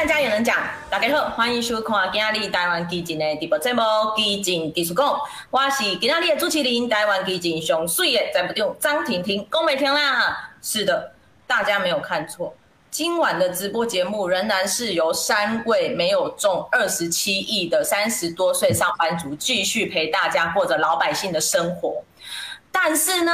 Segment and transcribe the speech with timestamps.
[0.00, 0.56] 大家也能讲，
[0.88, 3.82] 大家好，欢迎收看今日台湾基金的直播节目
[4.16, 5.06] 《基进伫厝讲》，
[5.50, 10.52] 我是今日的主持人，台湾基金上水的财务长张婷婷，讲没听啦？
[10.62, 11.12] 是的，
[11.46, 12.54] 大家没有看错，
[12.90, 22.02] 今晚的直播节目仍然是由三位没有中二十七亿的三十多岁上班族继续陪大家过着老百姓的生活。
[22.72, 23.32] 但是呢，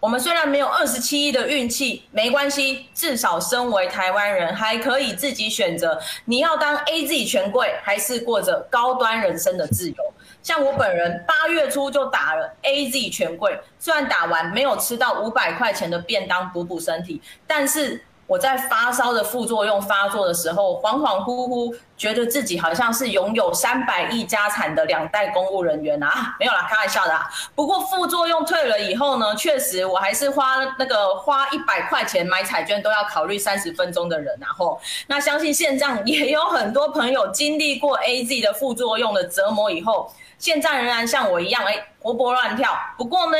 [0.00, 9.96] 我们虽然没有二十七亿的运气，没关系，至少身为台湾人，还可以自己选择你要当 AZ 权贵，还是过着高端人生的自由。
[10.42, 18.02] 像我本人八月初就打了 AZ 权贵，虽然打完没有吃到五百块钱的便当补补身体，但是。
[18.26, 26.34] 我在发烧的副作用发作的时候，恍恍惚惚觉得自己好像是拥有三百亿家产的两代公务人员啊！
[26.40, 27.30] 没有啦，开玩笑的啊。
[27.54, 42.76] 不过副作用退了以后呢，确实我还是花那个花一百块钱买彩券都要考虑三十分钟的人，然后那相信现在也有很多朋友经历过 AZ 的副作用的折磨以后，现在仍然像我一样哎活蹦乱跳。
[42.98, 43.36] 不过呢，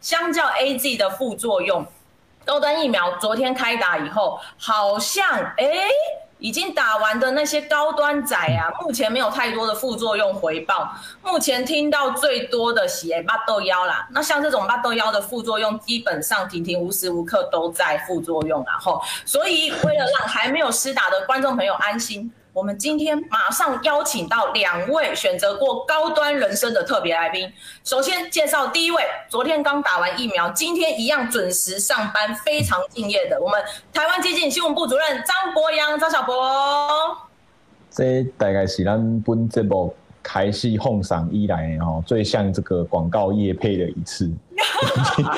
[0.00, 1.86] 相较 AZ 的副作用。
[2.50, 5.24] 高端疫苗昨天开打以后，好像
[5.56, 5.86] 哎，
[6.38, 10.92] 已经打完的那些高端仔啊，目前没有太多的副作用回报。
[11.22, 22.32] 目前听到最多的是巴豆腰啦，那像这种巴豆腰的副作用，基本上婷婷无时无刻都在副作用，然后，所以为了让还没有施打的观众朋友安心。
[22.60, 27.50] 我们今天马上邀请到两位选择过高端人生的特别来宾。
[27.84, 33.58] 首先介绍第一位，昨天刚打完疫苗，今天一样准时上班，非常敬业的我们
[33.94, 36.36] 台湾基进新闻部主任张博洋，张小博。
[37.90, 44.30] 这大概是咱本节目开始奉上以来哦，最像这个广告业配的一次。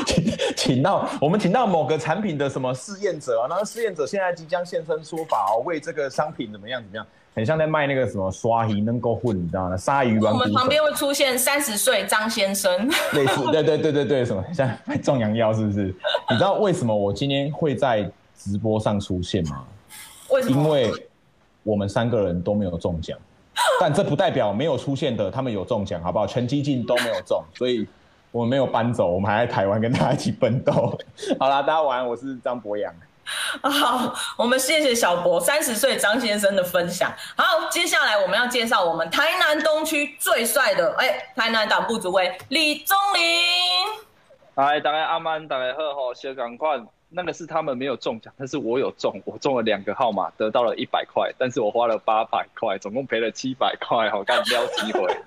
[0.07, 9.77] 请 请到我们请到某个产品的什么试验者啊，那个试验者现在即将现身说法哦，为这个商品怎么样怎么样，很像在卖那个什么刷鱼能够混，你知道吗？
[9.77, 10.33] 鲨鱼丸。
[10.33, 15.85] 我们旁边会出现三十岁张先生，类似，对对对对对，什么像卖壮阳药是不是？
[16.31, 19.65] 你知道为什么我今天会在直播上出现吗？
[20.31, 20.63] 为什么？
[20.63, 20.93] 因为
[21.63, 23.19] 我们三个人都没有中奖，
[23.81, 26.27] 但这不代表没有出现的他们有中奖，好不好？
[26.27, 27.87] 全基进都没有中，所以。
[28.33, 30.99] 我们没有搬走，我们还在台湾跟大家一起奋斗。
[31.39, 32.93] 好啦，大家晚安，我是张博洋。
[33.63, 37.13] 好，我们谢谢小博三十岁张先生的分享。
[37.37, 43.23] 好，接下来我们要介绍我们台南东区最帅的哎、欸，台南党部主委李宗霖。
[44.57, 46.81] 嗨，大家阿曼，大家好，好，先赶快。
[47.15, 55.15] 那个是他们没有中奖，但是我有中，我中了两个号码，得到了一百块，但是我花了八百块，总共赔了七百块，好干撩机会。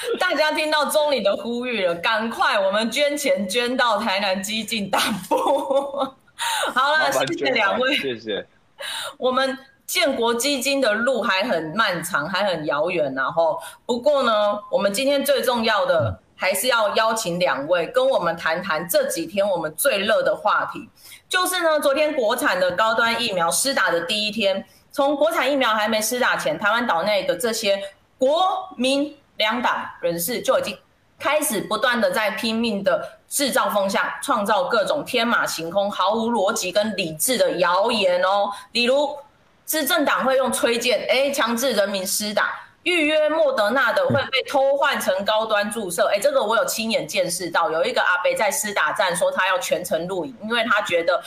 [0.18, 5.36] 大家听到钟理的呼吁了，赶快我们捐钱捐到台南激进党部。
[6.72, 8.46] 好了，谢谢两位，谢谢。
[9.18, 20.88] 我们建国基金的路还很漫长，还很遥远，然后不过呢，我们今天最重要的还是要邀请两位跟我们谈谈这几天我们最热的话题，
[21.28, 27.82] 就是呢，昨天国产的高端疫苗施打的第一天，从国产疫苗还没施打前，台湾岛内的这些
[28.16, 29.14] 国民。
[29.40, 30.76] 两党人士就已经
[31.18, 38.50] 开始不断的在拼命的制造风向，创造各种天马行空、毫无逻辑跟理智的谣言哦。
[38.72, 39.16] 例如，
[39.64, 42.52] 执政党会用推荐，哎，强制人民施打，
[42.82, 47.70] 预约莫德纳的会被偷换成高端注射，哎，这个我有亲眼见识到。
[47.70, 51.22] 有一个阿伯在施打站说他要全程录影，因为他觉得，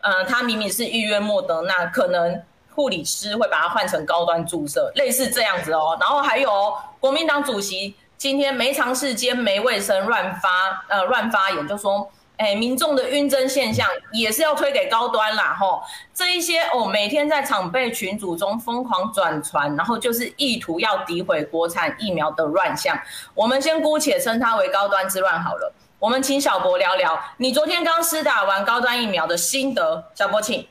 [0.00, 2.42] 呃，他明明是预约莫德纳，可能。
[2.74, 5.96] 护理师会把它换成高端注射，类似这样子哦。
[6.00, 15.82] 然后还有国民党主席今天没长时间没卫生乱发呃乱发言，就说哎，民众的晕针现象也是要推给高端啦吼。
[16.12, 22.98] 这一些哦，每天在长辈群组中疯狂转传，然后就是意图要诋毁国产疫苗的乱象。
[23.34, 25.72] 我们先姑且称它为高端之乱好了。
[26.00, 30.66] 我们请小博聊聊，你昨天刚施打完高端疫苗的心得，小博请。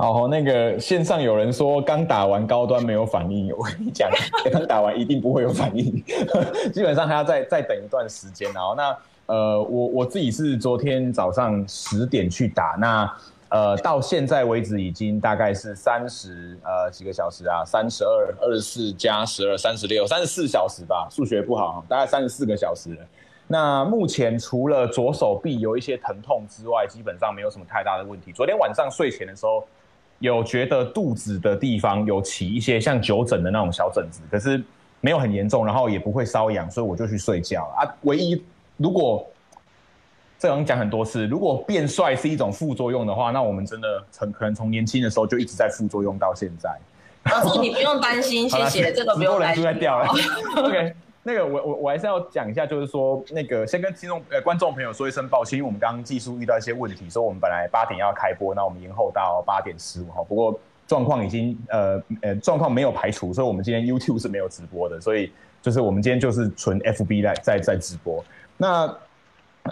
[0.00, 4.10] 好，那个线上有人说刚打完高端没有反应，我跟你讲，
[4.50, 6.02] 刚打完一定不会有反应，
[6.72, 8.50] 基本上还要再再等一段时间。
[8.54, 13.14] 然后那呃，我我自己是昨天早上十点去打，那
[13.50, 22.96] 呃到现在为止已经大概是三十呃几个小时啊，三十二、二十四加十二、三十六、三十四小时吧，数学不好，大概三十四个小时。
[23.46, 28.32] 那目前除了左手臂有一些疼痛之外，基本上没有什么太大的问题。
[28.32, 29.62] 昨天晚上睡前的时候。
[30.20, 34.62] 有觉得肚子的地方有起一些像酒疹的那种小疹子，可是
[35.00, 37.88] 没有很严重，然后也不会瘙痒，所以我就去睡觉啊。
[38.02, 38.42] 唯一
[38.76, 39.26] 如果
[40.38, 46.70] 这能讲很多次，如果变帅是一种副作用的话，那我们真的很可能从年轻的时候就一直在副作用到现在。
[47.30, 49.62] 老师，你不用担心， 谢谢，这个不用担心。
[49.62, 50.08] 人在掉了。
[50.56, 60.24] OK，那个我我我还是要讲一下，就是说那个先跟听众呃观众朋友说一声抱歉，因为我们刚刚技术遇到一些问题，所以我们本来八点要开播，那我们延后到八点十五哈。
[60.24, 65.30] 不过状况已经呃呃状况没有排除，所以我们今天 YouTube 是没有直播的，所以
[65.60, 68.24] 就是我们今天就是纯 FB 来在在直播。
[68.56, 68.92] 那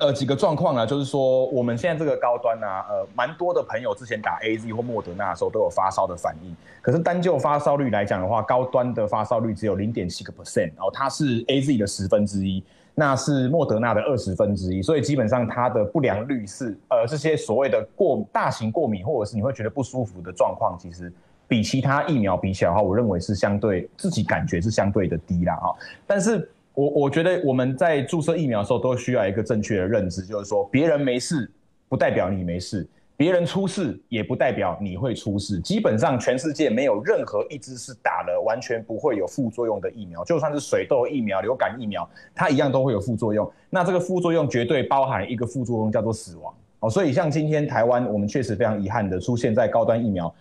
[0.01, 12.63] 呃几个状况呢，就是说我们现在这个高端呢、呃蛮多的朋友之前打 AZ 或莫德纳的时候都有发烧的反应，可是单就发烧率来讲的话，高端的发烧率只有零点七个 percent，然后它是 AZ 的十分之一。
[13.01, 21.13] 那是莫德纳的二十分之一，所以基本上它的不良率是呃这些所谓的过大型过敏或者是你会觉得不舒服的状况，其实
[21.47, 25.73] 比其他疫苗比起来的话，我认为是相对自己感觉是相对的低啦哈。
[26.09, 31.51] 但是我我觉得我们在注射疫苗的时候都需要一个正确的认知，就是说别人没事
[31.89, 32.89] 不代表你没事。
[33.17, 43.51] 别人出事也不代表你会出事，基本上全世界没有任何一支是打了完全不会有副作用的疫苗，就算是水痘疫苗、流感疫苗，它一样都会有副作用。
[43.69, 46.89] 那这个副作用绝对包含一个副作用叫做死亡哦。
[46.89, 50.33] 所以像今天台湾，我们确实非常遗憾的出现在高端疫苗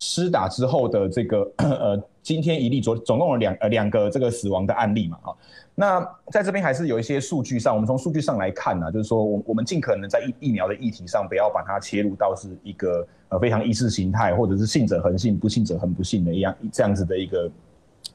[0.00, 5.32] 施打之后的这个 呃，今天一例，总总共有两呃两个这个死亡的案例嘛啊。
[5.74, 6.00] 那
[6.30, 17.50] 在这边还是有一些数据上，我们从数据上来看呢、就是说，我我们尽可能在疫疫苗的议题上，不要把它切入到是一个呃非常意识形态，或者是信者恒信，不信者恒不信的一样这样子的一个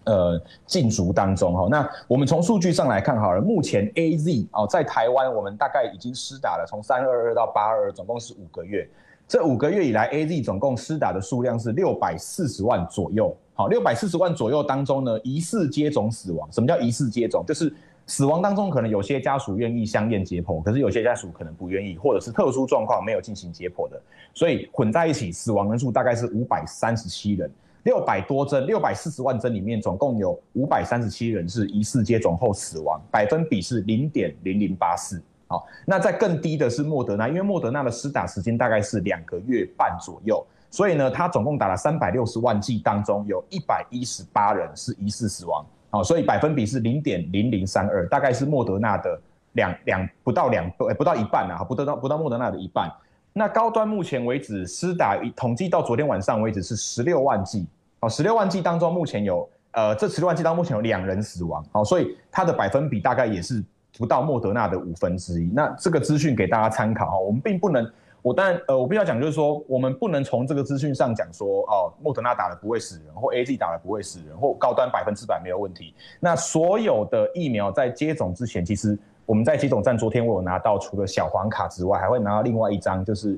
[0.06, 1.68] 呃禁足当中哈。
[1.70, 8.88] 那我们从数据上来看好了，目前 AZ 哦，在台湾我们大概已经施打了，从三二二到八二二，总共是五个月。
[9.28, 13.36] 这五个月以来，AZ 总共施打的数量是六百四十万左右。
[13.56, 16.48] 好，六百四十万左右当中呢，疑似接种死亡。
[16.52, 17.44] 什么叫疑似接种？
[17.48, 17.74] 就是
[18.06, 24.00] 死亡当中可能有些家属愿意相验解剖，可是有些家属可能不愿意，或者是特殊状况没有进行解剖的，
[24.32, 27.50] 所以混在一起，死亡人数大概是五百三十七人。
[27.82, 35.20] 六百多针，六百四十万针里面，总共有五百三十七人是疑似接种后死亡，百分比是零点零零八四。
[35.48, 40.46] 好，那在更低的是莫德纳，因为莫德纳的施打时间大概是两个月半左右。
[40.72, 49.18] 所以呢，他总共打了三百六十万剂，当中有一百一十八人是疑似死亡，好，所以百分比是零点零零三二，大概是莫德纳的
[49.54, 52.92] 两两不到两不不到一半啊，不到不到莫德纳的一半。
[53.32, 57.66] 那高端目前为止施打统计到昨天晚上为止是十六万剂，
[58.02, 63.64] 好，十六万剂当中目前有呃这十六万剂当中目前有两人死亡，好，所以它的百分比大概也是
[63.98, 65.50] 不到莫德纳的五分之一。
[65.54, 67.90] 那这个资讯给大家参考哈，我们并不能。
[68.22, 75.94] 我当然，呃，我必须要讲，就是说，我们不能从这个资讯上讲说，哦，莫德纳打了不会死人，或 AZ 打了不会死人，或高端百分之百没有问题。
[76.20, 78.98] 那所有的疫苗在接种之前，其实
[79.28, 83.38] 我们在接种站昨天我有拿到，除了小黄卡之外，还会拿到另外一张，就是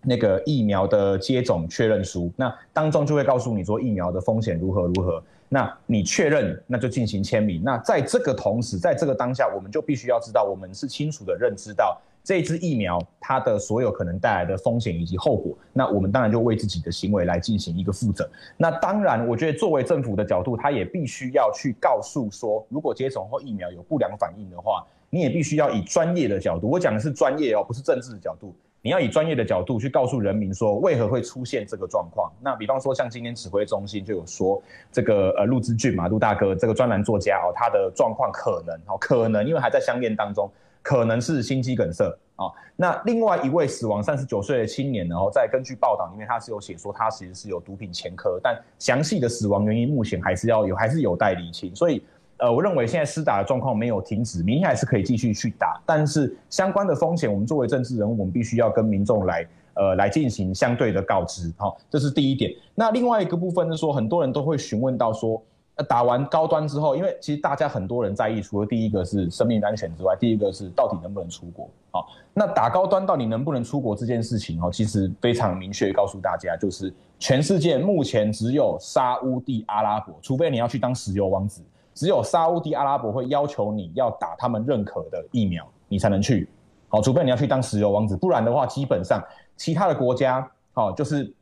[0.00, 2.32] 那个疫苗的接种确认书。
[2.36, 5.22] 那当中就会告诉你说疫苗的风险如何如何。
[5.48, 7.62] 那你确认，那就进行签名。
[7.64, 12.00] 那在这个同时，在这个当下，我们就必须要知道，我们是清楚的认知到。
[12.24, 18.28] 这支疫苗它的所有可能带来的风险以及后果，那我们当然就为自己的行为来进行一个负责。
[18.56, 28.52] 那当然，我觉得作为政府的角度，他也必须要去告诉说，如果接种后疫苗有不良反应的话，你也必须要以专业的角度，我讲的是专业哦，不是政治的角度，
[28.82, 32.30] 你要以专业的角度去告诉人民说，为何会出现这个状况。
[32.40, 40.50] 那比方说，像今天指挥中心就有说，这个呃陆之俊嘛，陆大哥这个专栏作家哦，他的状况可能哦，可能因为还在相验当中。
[40.82, 42.04] 可能是心肌梗塞
[42.36, 42.46] 啊。
[42.76, 51.74] 那另外一位死亡三十九岁的青年，然后在根据报道里面，他是有写说他其实是有毒品前科，但详细的死亡原因目前还是要有，还是有待厘清。
[51.74, 52.00] 所以，
[52.38, 55.80] 呃，我认为现在施打的状况没有停止，明天还是可以继续去打。
[55.86, 61.52] 但是相关的风险，我们作为政治人物，我们必须要跟民众来，呃，来进行相对的告知。
[61.56, 62.52] 好，这是第一点。
[62.74, 65.42] 那另外一个部分是说，很多人都会询问到说。
[65.90, 71.68] 打完高端之后，因为其实大家很多人在意，除了第一个是生命安全之外，第一个是到底能不能出国。
[71.90, 81.60] 好，那打高端到底能不能出国这件事情，哦，其实非常明确告诉大家，就是全世界目前只有沙乌地阿拉伯，除非你要去当石油王子，
[81.96, 86.48] 只有沙乌地阿拉伯会要求你要打他们认可的疫苗，你才能去。
[86.88, 89.20] 好，除非你要去当石油王子，不然的话，基本上
[89.56, 91.34] 其他的国家，好，就是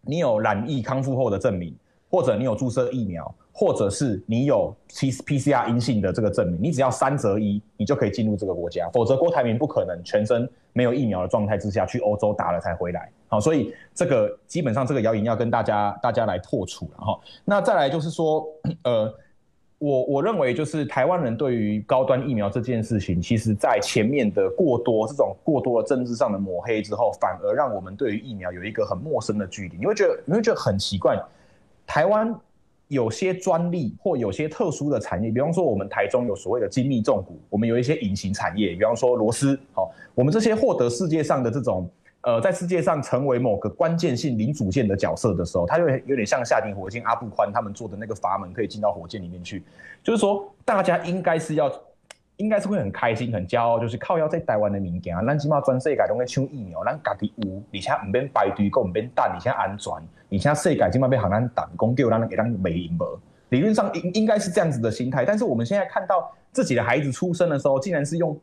[0.00, 1.72] 你有染疫康复后的证明，
[2.10, 3.32] 或者你有注射疫苗。
[3.52, 8.88] 或者是你有 P PCR 阴性的这个证明，你只要三择一，你就可以进入这个国家。
[8.90, 13.10] 否则，郭台铭不可能全身没有疫苗的状态之下去欧洲打了才回来。
[13.28, 17.20] 好，所以这个基本上这个谣言要跟大家大家来破除了哈。
[17.44, 18.46] 那再来就是说，
[18.84, 19.12] 呃，
[19.80, 29.78] 我我认为就是台湾人对于高端疫苗这件事情，其实在前面的过多这种过多的政治上的抹黑之后，反而让我们对于疫苗有一个很陌生的距离。
[29.78, 31.18] 你会觉得你会觉得很奇怪，
[31.86, 32.38] 台湾
[32.88, 41.90] 有些专利或有些特殊的产业，比方说我们台中有所谓的精密重股，我们有一些隐形产业，比方说螺丝，好，我们这些获得世界上的这种。
[42.22, 49.64] 呃，在世界上成为某个关键性零组件的角色的时候，他就有点像下定火箭阿布宽他们做的那个阀门，可以进到火箭里面去。
[50.02, 51.72] 就是说，大家应该是要，
[52.36, 63.18] 应该是会很开心、很骄傲，就是靠要在台湾的民间啊，咱起码全世界拢在抢疫苗，咱家己有，而且唔免排队，够唔免等，而且安全，而且世界起码要和咱等，讲叫咱给咱没赢无。
[63.48, 68.38] 理论上应应该是这样子的心态，但是我们现在看到自己的孩子出生的时候，竟然是用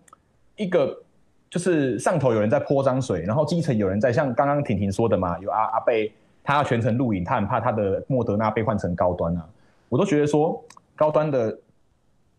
[0.55, 1.03] 一个。
[1.49, 6.11] 就是上头有人在泼脏水，然后基层有人在像刚刚婷婷说的嘛，有阿阿贝，
[6.43, 9.47] 他要全程录影，他很怕他的莫德纳被换成高端啊。
[9.87, 10.61] 我都觉得说
[10.93, 11.57] 高端的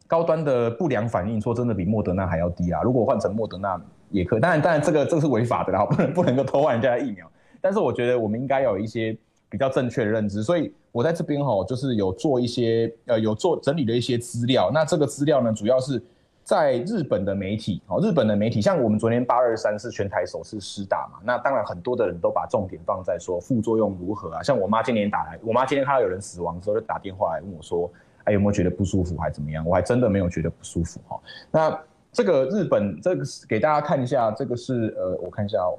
[0.06, 2.82] 高端的不良反应，说真的比莫德纳还要低啊。
[2.82, 7.26] 如果换成莫德纳也可以，当然当然这个这个是违法的啦，不能不能够偷换人家的疫苗。
[7.62, 9.16] 但是我觉得我们应该有一些
[9.48, 14.70] 比较正确的认知，所以我在这边哈，就是有做一些呃有做整理了一些资料。
[14.70, 16.02] 那这个资料呢，主要是。
[16.48, 24.42] 在日本的媒体，哦，日本的媒体，像我们昨天八二三是全台首次施打嘛，那当然很多的人都把重点放在说副作用如何啊。
[24.42, 27.92] 像我妈今年打来，我妈今天看到有人死亡之后，就打电话来问我说，
[28.24, 29.62] 哎，有没有觉得不舒服，还怎么样？
[29.62, 31.20] 我还真的没有觉得不舒服哈。
[31.50, 31.78] 那
[32.12, 35.76] 这个日本，这个是给大家看一下，这个是呃，我看一下哦，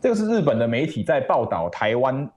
[0.00, 2.28] 这个是日本的媒体在报道台湾，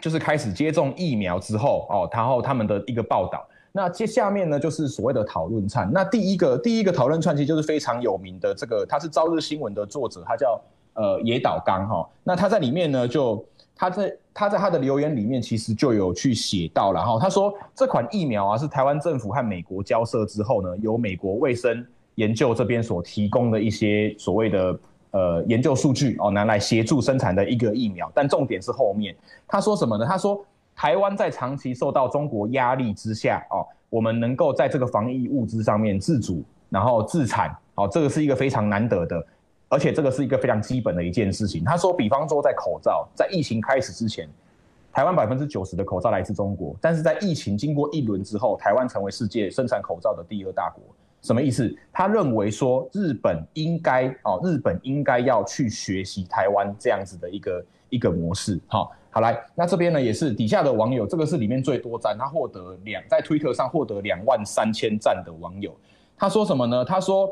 [0.00, 3.44] 就是开始接种疫苗之后哦，然后他们的一个报道。
[3.76, 5.86] 那接下面呢，就是所谓的讨论串。
[5.92, 10.58] 那第一个第一个讨论串其实就是非常有名的这个，他是朝日新闻的作者，他叫
[10.94, 12.08] 呃野岛刚哈。
[12.24, 13.44] 那他在里面呢，就
[13.76, 17.18] 他在他在他的留言里面其实就有去写到了哈。
[17.20, 24.78] 他说这款疫苗啊是台湾政府和美国交涉之后呢，由美国卫生研究这边所提供的一些所谓的
[25.10, 28.10] 呃研究数据哦，拿来协助生产的一个疫苗。
[28.14, 29.14] 但重点是后面
[29.46, 30.06] 他说什么呢？
[30.06, 30.42] 他说。
[30.76, 39.26] 台湾在长期受到中国压力之下，哦，我们能够在这个防疫物资上面自主，然后自产，哦，这个是一个非常难得的，
[39.70, 41.64] 而且这个是一个非常基本的一件事情。
[41.64, 44.28] 他说，比方说在口罩，在疫情开始之前，
[44.92, 50.82] 台湾百分之九十的口罩来自中国，但是在疫情经过一轮之后，台湾成为世界生产口罩的第二大国。
[51.22, 51.74] 什么意思？
[51.90, 57.64] 他认为说日本应该，哦，日本应该要去学习台湾这样子的一个
[57.96, 58.92] 一个模式，好。
[59.16, 65.74] 好来，那这边呢也是底下的网友，这个是里面最多赞，他获得两在推特上获得两万三千赞的网友，
[66.18, 66.84] 他说什么呢？
[66.84, 67.26] 他说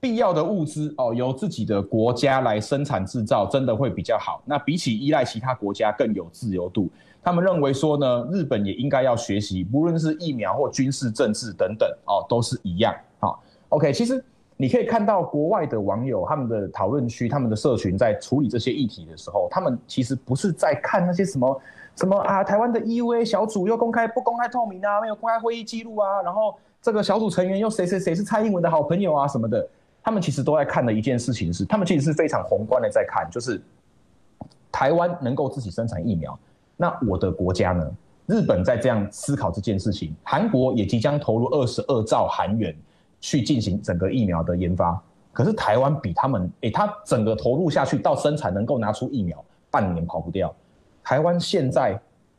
[0.00, 4.42] 必要的物资哦，由自己的国家来生产制造，真的会比较好。
[4.44, 6.90] 那比起依赖其他国家更有自由度。
[7.22, 12.92] 他们认为说呢，日本也应该要学习，不论是疫苗或军事政治等等哦，都是一样。
[13.20, 14.24] 好，OK，其实。
[14.60, 21.62] 你可以看到国外的网友他们的讨论区、他们的社群在处理这些议题的时候，他们其实不是在看那些什么
[21.94, 29.64] 什么啊，台湾的 EUA 小组又公开不公开透明啊，没有公开会议记录啊，然后这个小组成员又谁谁谁是蔡英文的好朋友啊什么的，
[30.02, 33.62] 他们其实都在看的一件事情是，他们其实是非常宏观的在看，就是
[34.72, 36.36] 台湾能够自己生产疫苗，
[36.76, 37.88] 那我的国家呢？
[38.26, 42.74] 日本在这样思考这件事情，韩国也即将投入二十二兆韩元。
[43.20, 45.00] 去进行整个疫苗的研发，
[45.32, 50.54] 可是台湾比他们，诶、他整个投入下去到生产能够拿出疫苗，半年跑不掉。
[51.02, 51.98] 台湾现在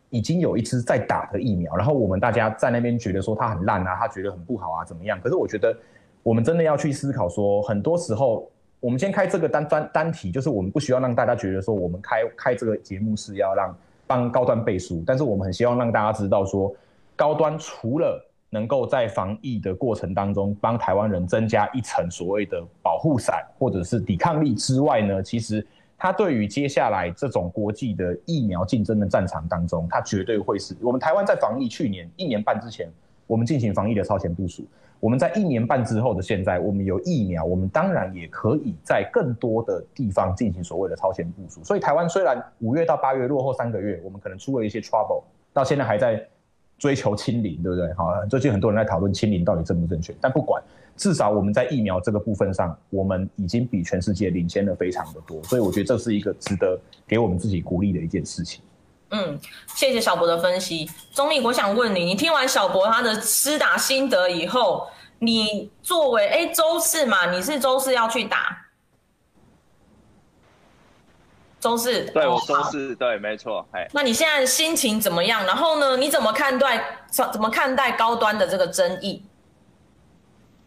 [0.09, 5.19] 已经有一支在打的疫苗，然后我们大家在那边觉得说它很烂啊，他觉得很不好啊，怎么样？
[5.21, 5.75] 可是我觉得
[6.23, 13.75] 我们真的要去思考说，很多时候我们先开这个单单单题，就是我们不需要让大家觉得说我们开开这个节目是要让
[14.07, 16.73] 帮高端背书，但是我们很希望让大家知道说，
[17.15, 25.65] 高端除了能够在防疫的过程当中帮台湾人增加一层所谓的保护伞或者是抵抗力之外呢，其实
[25.97, 32.89] 它对于接下来这种国际的疫苗竞争的战场当中，它绝对会是我们台湾在防疫去年一年半之前，
[33.27, 34.65] 我们进行防疫的超前部署。
[34.99, 41.63] 我们在一年半之后的现在，我们有疫苗，我们当然也可以在更多的地方进行所谓的超前部署。
[41.63, 45.21] 所以台湾虽然五月到八月落后三个月，我们可能出了一些 trouble，
[45.53, 46.27] 到现在还在。
[46.79, 47.93] 追求清零，对不对？
[47.93, 50.15] 好，最近很多人在讨论清零到底正不正确。
[50.19, 50.63] 但不管，
[50.95, 55.43] 至少我们在疫苗这个部分上，我们已经比全世界领先了非常的多。
[55.43, 58.61] 所以我觉得这是一个值得给我们自己鼓励的一件事情。
[59.11, 59.37] 嗯，
[59.75, 60.89] 谢谢小博的分析。
[61.13, 64.87] 中立，我想问你，你听完小博他的施打心得以后，
[65.19, 68.68] 你作为哎周四嘛，你是周四要去打？
[71.59, 73.85] 周四，对，我周四，对，没错，哎。
[73.93, 75.45] 那你现在心情怎么样？
[75.45, 79.21] 然后呢，你怎么看待怎怎么看待高端的这个争议？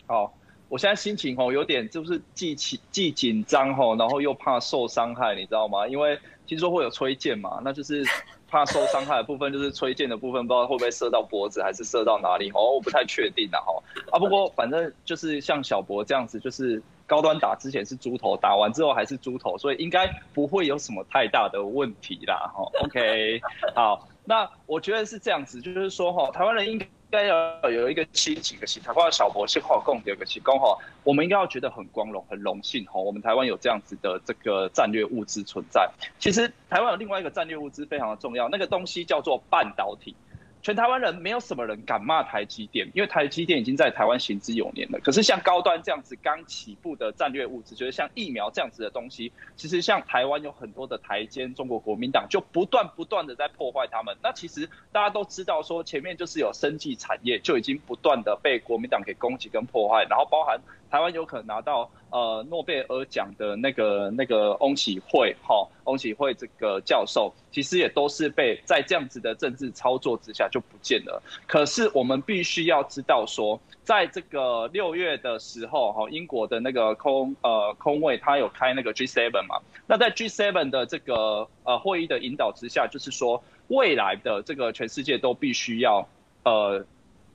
[0.06, 0.30] 哦，
[0.68, 5.88] 我现在心情哦有点就是既紧既紧张吼，然后又怕受伤害，你知道吗？
[5.88, 8.04] 因为听说会有崔健嘛，那就是
[8.46, 13.82] 怕受伤害的部分，就是崔健的部分，不知道会不会射到脖子还是射到哪里哦，我不太确定啊哈。
[14.10, 16.82] 啊，不过反正就是像小博这样子，就是。
[17.12, 22.50] 高端打之前是猪头，打完之后还是猪头，所以应该不会有什么太大的问题啦。
[22.54, 23.38] 哈，OK，
[23.76, 35.86] 好，那我觉得是这样子，就是说哈，台湾人应该要有一个心情的心态，包括小博先话共有个情况哈，我们应该要觉得很光荣、很荣幸哈，我们台湾有这样子的这个战略物资存在。
[36.18, 40.16] 其实台湾有另外一个战略物资非常的重要，那个东西叫做半导体。
[40.62, 45.00] 全台湾人没有什么人敢骂台积电，因为台积电已经在台湾行之有年了。
[45.00, 54.16] 可是像高端这样子刚起步的战略物资，就是像疫苗这样子的东西，其实像台湾有很多的台奸中国国民党就不断不断的在破坏他们。
[54.22, 60.60] 那其实大家都知道说，前面就是有生技产业就已经不断的被国民党给攻击跟破坏，然后包含。
[60.92, 71.22] 台湾有可能拿到呃诺贝尔奖的那个那个翁启惠哈，翁启惠这个教授，其实也都是被在这样子的政治操作之下就不见了。
[71.46, 86.06] 可是我们必须要知道说，在这个六月的时候哈，英国的那个空呃空位，他有开那个 G7 嘛，那在 G7 的这个呃会议的引导之下，就是说未来的这个全世界都必须要
[86.44, 86.84] 呃。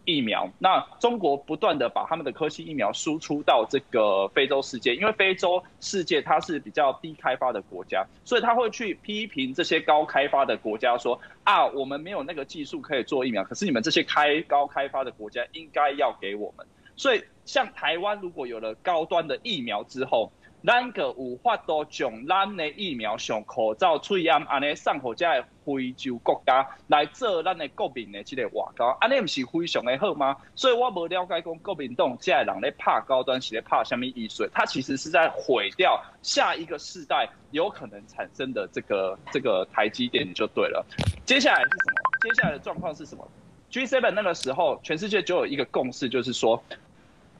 [0.07, 16.65] 疫苗，那中国不断的把他们的科兴疫苗输出到这个非洲世界，因为非洲世界它是比较低开发的国家，所以他会去批评这些高开发的国家说啊，我们没有那个技术可以做疫苗，可是你们这些开高开发的国家应该要给我们。
[16.95, 20.31] 所以像台湾如果有了高端的疫苗之后，
[20.65, 30.35] 咱个有法度将咱的疫苗上口罩、喙罨安尼送给这个非洲国家来做咱的国民的这个外交，安尼不是非常的好吗？
[30.55, 34.49] 所以我无了解讲国民党这人咧拍高端是咧拍什么意思？
[34.51, 40.83] 他其实是在毁掉下一个世代有可能产生的这个这个台积电就对了。
[41.23, 42.01] 接下来是什么？
[42.23, 43.25] 接下来的状况是什么
[43.71, 46.61] ？G7 那个时候，全世界就有一个共识，就是说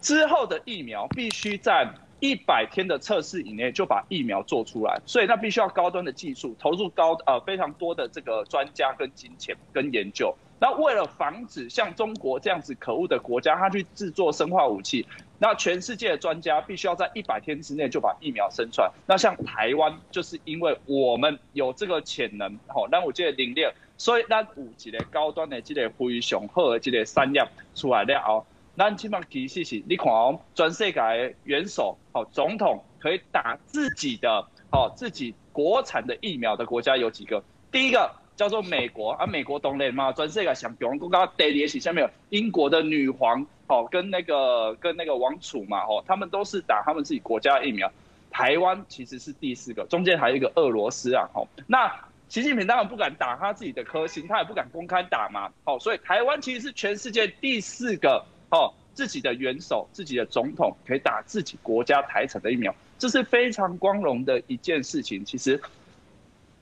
[0.01, 1.89] 之后的疫苗必须在。
[2.19, 10.35] 一百天的测试以内就把疫苗做出来，所以那必须要高端的技术，投入高呃非常多的这个专家跟金钱跟研究。
[10.59, 15.05] 那为了防止像中国这样子可恶的国家，他去制作生化武器，
[15.37, 18.91] 那全世界的专家必须要在一百天之内就把疫苗生出来。
[19.05, 28.43] 那像台湾就是因为我们有这个潜能，好，那我这个领略，所以那五级的高端的这个非常好的这个产业出来了哦。
[28.79, 37.43] 那起码其实是，你看哦，全世界元首、哦总统可以打自己的、哦自己国产的疫苗的国家有几个？
[37.71, 47.91] 第一个叫做美国啊，美国当然嘛，全世界上强国家，第二个是下面有英国的女皇，哦跟那个跟那个王储嘛，哦他们都是打他们自己国家的疫苗。
[48.29, 51.91] 台湾其实是第四个，中间还有一个俄罗斯啊，哦那
[52.29, 58.23] 习近平当然不敢打他自己的科兴，他也不敢公开打嘛，哦所以台湾其实是全世界第四个。
[58.49, 65.25] 哦，自己的元首、自己的总统可以打自己国家台产的疫苗，这是非常光荣的一件事情。
[65.25, 65.61] 其实，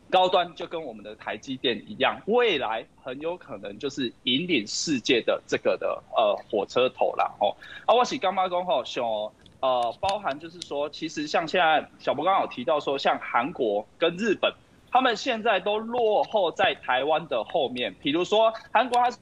[0.10, 7.32] 高端就跟我们的台积电一样，未来很有可能就是引领世界的这个的呃火车头啦。
[7.40, 9.06] 哦，啊，我是刚刚讲吼，像
[9.60, 14.52] 呃，包含就是说，其实像现在小博刚好提到说，像韩国跟日本，
[14.92, 17.96] 他们现在都落后在台湾的后面。
[18.02, 19.16] 比如说韩国它。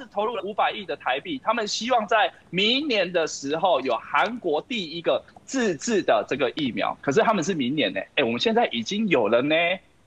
[0.00, 8.00] 是投入了五百亿的台币，他们希望在明年的时候有韩国第一个自制的这个疫苗，可是他们是明年呢？
[8.14, 9.54] 哎，我们现在已经有了呢，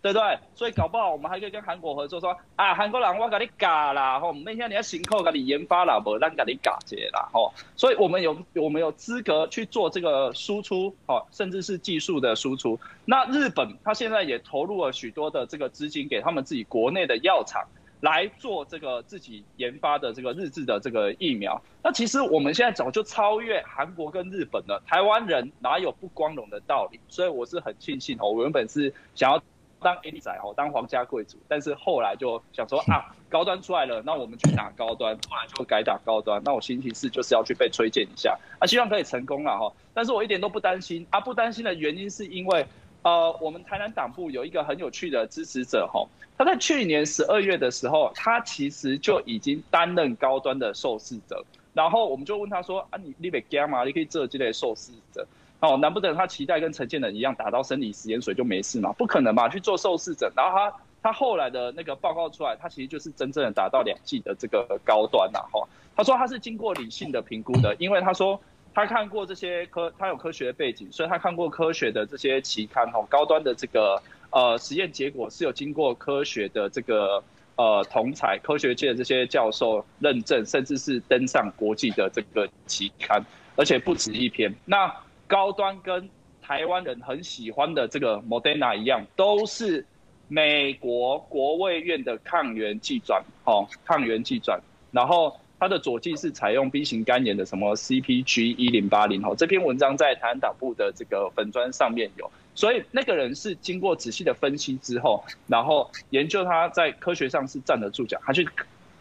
[0.01, 0.39] 对不对？
[0.56, 12.79] 所以搞不好我们还可以跟韩国合作，说啊，韩国人我给你嘎啦，吼，那天你要辛苦给你研发了，不让给你嘎结啦，吼，所以我们有我们有资格去做这个输出，哦，甚至是技术的输出。
[13.06, 17.63] 那日本他现在也投入了许多的这个资金给他们自己国内的药厂。
[18.03, 24.83] 来做这个自己研发的这个日制的这个疫苗，那其实我们现在早就超越韩国跟日本了。
[24.85, 26.99] 台湾人哪有不光荣的道理？
[27.07, 29.41] 所以我是很庆幸哦，我原本是想要
[29.79, 36.41] 当 A 仔哦，当皇家贵族，但是后来就想说 啊，高端出来了，那我们去打高端，后来就改打高端。
[36.43, 39.71] 那我星期四就是要去被推荐一下啊，希望可以成功了哈。
[39.93, 42.65] 但是我一点都不担心啊，不担心的原因是因为。
[43.03, 53.83] 呃，我们台南党部有一个很有趣的支持者哈，他在去年十二月的时候，他其实就已经担任高端的受试者，然后我们就问他说啊，你你别惊吗？
[53.83, 55.27] 你可以做这类受试者。
[55.59, 58.91] 哦，难不成他期待跟陈建仁一样打到生理食盐水就没事吗？
[58.97, 59.47] 不可能吧？
[59.47, 65.39] 去做受试者，然后他他后来的那个报告出来，他其实就是真正的达到两剂的这个高端呐。
[65.51, 68.39] 哈，他说他是经过理性的评估的，因为他说
[68.73, 77.23] 他看过这些科，他有科学的背景，所以他看过科学的这些期刊，哦，高端的这个呃实验结果是有经过科学的这个。
[77.55, 83.23] 呃，同侪科学界的这些教授认证，甚至是登上国际的这个期刊，
[83.55, 84.51] 而且不止一篇。
[84.65, 84.91] 那
[85.27, 86.09] 高端跟
[86.41, 89.86] 台湾人很喜欢的这个 Modena 一样，都是
[90.27, 94.59] 美国国卫院的抗原机转，哦，抗原机转。
[94.89, 102.30] 然后它的佐剂是采用 B 型肝炎的什么 CpG 一零八零，哦，这篇文章在台湾党部的这个粉砖上面有。
[102.54, 108.45] 所以那个人是经过仔细的分析之后，然后研究他在科学上是站得住脚，他去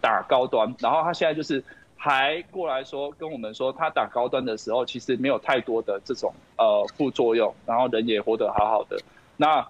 [0.01, 1.64] 打高端，然后他现在就是
[1.96, 8.96] 还过来说跟我们说，他打高端的时候其实没有太多的这种呃副作用，然后人也活得好好的。
[9.37, 9.66] 那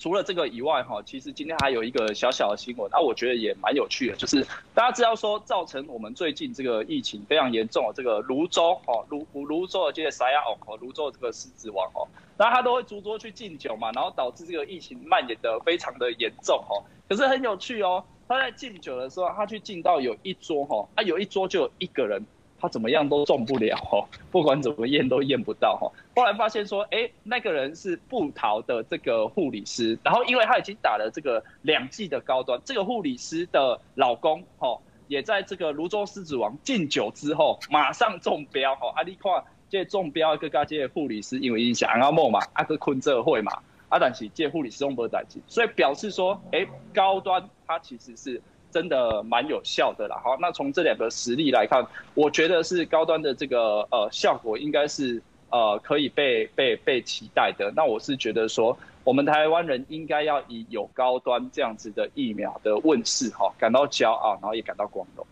[0.00, 12.08] 除了这个以外哈，其实今天还有一个小小的新闻，啊，我觉得也蛮有趣的，就是大家知道说造成我们最近这个疫情非常严重的这个芦洲哦，泸泸州的这些沙亚哦，芦洲的这个狮子王哦。
[12.38, 16.80] 那他都会逐桌去敬酒嘛，然后导致这个疫情蔓延的非常的严重哦。
[17.06, 22.24] 可是很有趣哦，他在敬酒的时候，他去敬到有一桌哈，啊有一桌就有一个人，
[22.60, 25.90] 他怎么样都中不了哦，不管怎么验都验不到哈。
[26.14, 39.44] 后来发现说，哎，那个人是布桃的这个护理师，然后因为他已经打了这个两剂的高端，这个护理师的老公哈，也在这个泸州狮子王敬酒之后马上中标哈，阿里跨。
[39.72, 43.52] 这中标一个加这护理师因为影响阿莫嘛，阿个坤这会嘛，
[43.88, 50.20] 阿但是这护理师用不代志，所以表示说，哎，高端它其实是真的蛮有效的啦。
[50.22, 57.72] 好，那从这两个实例来看，我觉得是高端的这个呃效果应该是呃可以被被被期待的。
[57.76, 65.26] 那我是觉得说，我们台湾人应该要以有高端这样子的疫苗的问世哈感到骄傲，然后也感到光荣。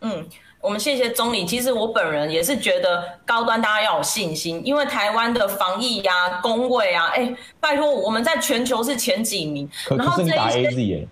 [0.00, 0.26] 嗯。
[0.62, 1.46] 我们谢谢总理。
[1.46, 9.66] 其实我本人也是觉得高端大家要有信心，因为台湾的防疫呀、啊、公卫啊，哎，拜托我们在全球是前几名。
[9.88, 11.08] 然后这一打 AZ 耶？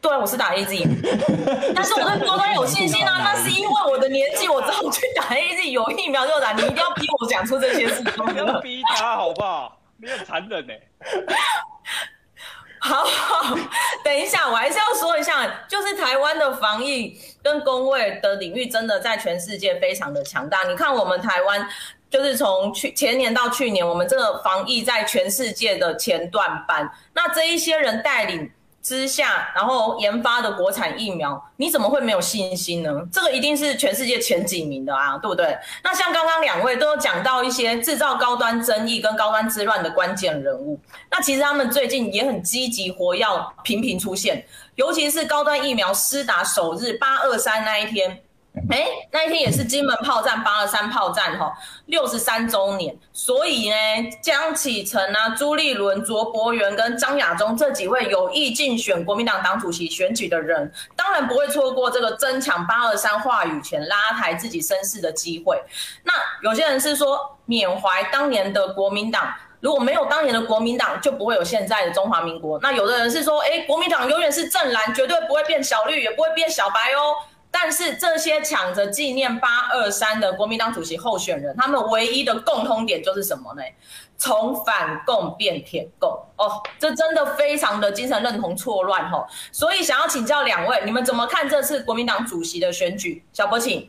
[0.00, 0.86] 对，我是打 AZ，
[1.74, 3.22] 但是我对高端有信心 啊。
[3.24, 6.52] 那是因为我的年纪，我只好去打 AZ，有疫苗就打。
[6.52, 9.80] 你一定要逼我讲出这些事情，不要逼他好不好？
[9.96, 10.72] 你很残忍呢。
[12.78, 13.56] 好，好，
[14.04, 20.62] 等一下，我还是要说一下，就是台湾的防疫跟工卫的领域，真的在全世界非常的强大。
[20.64, 21.68] 你看，我们台湾
[22.08, 26.88] 就是从去前年到去年，我们这个防疫在全世界的前段班。
[27.12, 28.52] 那这一些人带领。
[28.86, 32.88] 之下，然后研发的国产疫苗，你怎么会没有信心呢？
[33.12, 35.58] 这个一定是全世界前几名的啊，对不对？
[35.82, 40.78] 那像刚刚两位都有讲到一些制造高端争议跟高端之乱的关键人物，
[41.10, 43.26] 那其实他们最近也很积极活跃，
[43.64, 44.46] 频频出现，
[44.76, 48.22] 尤其是高端疫苗施打首日八二三那一天。
[48.70, 51.52] 哎，那一天也是金门炮战八二三炮战哈，
[51.86, 53.76] 六十三周年，所以呢，
[54.22, 65.62] 江启臣啊、朱立伦、卓博源跟张亚中这几位有意竞选国民党党主席选举的人，当然不会错过这个争抢八二三话语权、拉抬自己声势的机会。
[66.02, 72.58] 那有些人是说缅怀当年的国民党，如果没有当年的国民党，就不会有现在的中华民国。
[72.60, 77.14] 那有的人是说，哎，国民党永远是正蓝，绝对不会变小绿，也不会变小白哦。
[77.58, 83.62] 但是这些抢着纪念八二三的国民党主席候选人，他们唯一的共通点就是什么呢？
[84.18, 89.26] 从反共变舔共哦，这真的非常的精神认同错乱吼。
[89.50, 93.24] 所以想要请教两位，你们怎么看这次国民党主席的选举？
[93.32, 93.88] 小博请。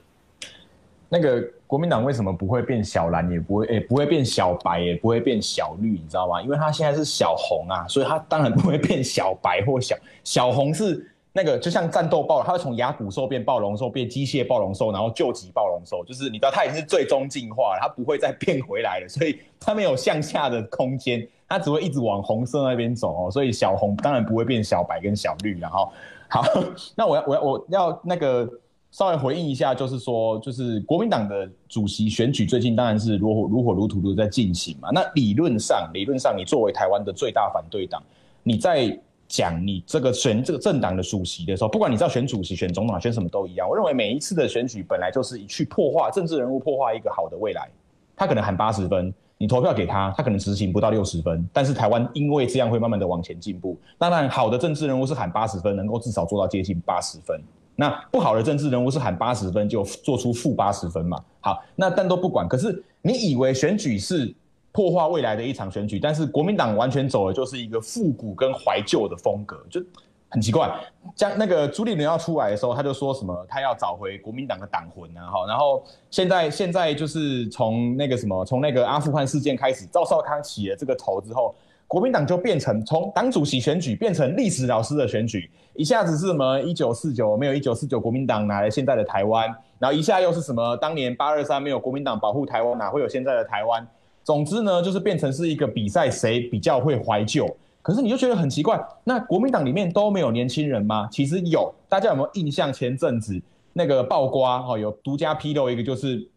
[1.10, 6.42] 那个国民党为什么不会变小蓝，也不会诶、不会变小白，也不会变小绿，你知道吗？
[6.42, 11.12] 因为他现在是小红啊，所以他当然不会变小白或小小红是。
[11.38, 23.30] 那个就像战斗暴龙，它会从牙骨兽变暴龙兽，变机械暴龙兽，然后救急暴龙兽，就是你知道它已经是最终进化了，它不会再变回来了，所以它没有向下的空间，它只会一直往红色那边走哦。
[23.30, 25.92] 所以小红当然不会变小白跟小绿，然后
[26.28, 26.44] 好，
[26.98, 28.50] 那我要我要我要那个
[28.90, 34.90] 稍微回应一下，就是说，就是国民党的主席选举最近当然是如火如火如荼的在进行嘛。
[34.92, 38.02] 那理论上，理论上你作为台湾的最大反对党，
[38.42, 39.00] 你在。
[39.28, 43.68] 讲你这个选这个政党的主席的时候，不管你知道选主席、选总统、选什么都一样。
[43.68, 47.70] 我认为每一次的选举本来就是去破坏政治人物，破坏一个好的未来。
[48.16, 51.48] 他可能喊八十分，你投票给他，他可能执行不到六十分。
[51.52, 53.78] 但是台湾因为这样会慢慢的往前进步。
[53.98, 57.40] 当然，好的政治人物是喊八十分，能够至少做到接近八十分。
[57.76, 61.24] 那不好的政治人物是喊八十分就做出负八十分嘛。
[61.42, 62.48] 好，那但都不管。
[62.48, 64.34] 可是你以为选举是
[64.78, 69.82] 破坏未来的一场选举，但是国民党完全走的就是一个复古跟怀旧的风格，就
[70.30, 70.72] 很奇怪。
[71.16, 75.48] 像那个朱立伦要出来的时候，他就说什么他要找回国民党的党魂啊，哈。
[75.48, 81.56] 然后现在现在就是从那个什么，从那个阿富汗事件开始，赵少康起了这个头之后。
[81.88, 89.48] 国民党就变成从党主席选举变成历史老师的选举，一下子是什么一九四九没有一九四九国民党哪来现在的台湾，
[89.80, 93.88] 然后一下又是什么当年八二三没有国民党保护台湾哪会有现在的台湾？
[94.28, 97.48] 总之呢，就是变成是一个比赛谁比较会怀旧。
[97.82, 101.08] 可是你就觉得很奇怪，那国民党里面都没有年轻人吗？
[101.10, 102.74] 其实有，大家有没有印象？
[102.74, 106.28] 前阵子那个爆瓜哦，有独家披露一个就是。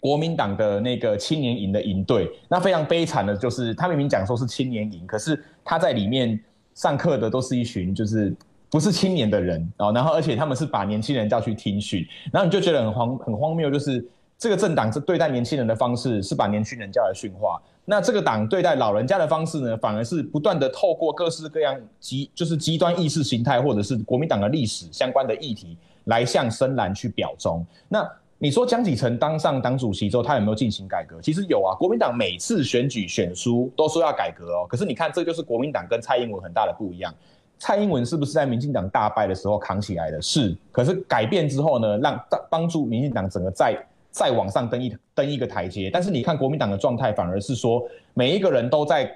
[0.00, 6.38] 国民党的那个青年营的营队，那非常悲惨的就是，他明明讲说是青年营，可是他在里面
[6.74, 8.34] 上课的都是一群就是
[8.68, 14.04] 不是青年的人哦，然后而且他们是把年轻人叫去听训，然后你就觉得很荒很荒谬，就是
[14.38, 28.08] 这个政党是对待年轻人的方式是把年轻人叫来训话，那这个党对待老人家的方式呢，反而是不断的透过各式各样极就是极端意识形态或者是国民党的历史相关的议题来向深蓝去表忠，那。
[28.36, 31.18] 你说江启臣当上党主席之后，他有没有进行改革？
[31.22, 34.66] 其实有啊，国民党每次选举选书都说要改革哦。
[34.68, 37.14] 可是你看，这就是国民党跟蔡英文很大的不一样。
[37.58, 40.20] 蔡英文是不是在民进党大败的时候扛起来的？
[40.20, 40.54] 是。
[40.72, 42.20] 可是改变之后呢，让
[42.50, 43.78] 帮助民进党整个在
[44.14, 45.90] 再往上登一登一个台阶。
[45.92, 47.82] 但是你看国民党的状态，反而是说
[48.14, 49.10] 每一个人都在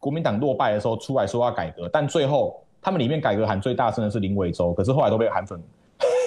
[0.00, 5.62] 国民党落败的时候出来说要改革，但最后他们里面改革喊最大声的是林伟洲，可是后来都被韩粉。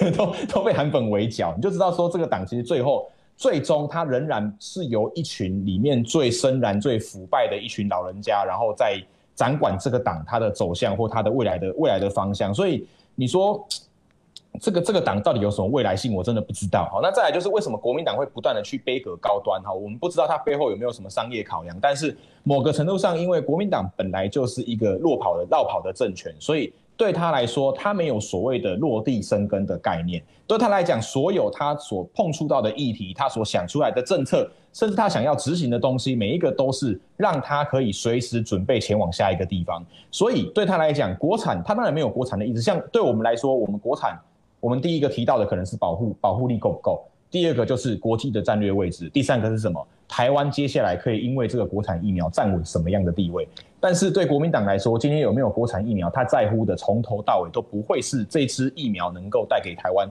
[0.16, 9.00] 都都被韩粉围剿，你就知道说这个党其实最后最终它仍然是由一群里面最深然、最腐败的一群老人家，然后在
[9.36, 12.52] 掌管这个党它的走向或它的未来的未来的方向。
[12.52, 13.66] 所以你说
[14.60, 16.88] 这个这个党到底有什么未来性，我真的不知道。
[16.92, 19.60] 好，那再来就是为什么国民党会不断的去杯葛高端？
[19.62, 26.72] 哈，我们不知道它背后有没有什么商业考量，但是某个程度上，因为国民党本来就是一个落跑的落跑的政权，所以。
[26.96, 30.22] 对他来说，他没有所谓的落地生根的概念。
[30.46, 39.84] 对他来讲，所有他所碰触到的议题，他所想出来的政策，甚至他想要执行的东西，每一个都是让他可以随时准备前往下一个地方。
[40.12, 42.62] 所以对他来讲，国产他当然没有国产的意思。
[42.62, 44.16] 像对我们来说，我们国产，
[44.64, 49.86] 我们第一个提到的可能是保护保护力够不够，第二个就是国际的战略位置，第三个是什么？
[50.08, 53.46] 台湾接下来可以因为这个国产疫苗站稳什么样的地位？
[53.78, 60.10] 但是对国民党来说，今天有没有国产疫苗，他在乎的从头到尾都不会是这支疫苗能够带给台湾